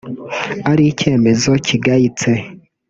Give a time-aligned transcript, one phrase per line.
[0.71, 2.31] ari icyemezo kigayitse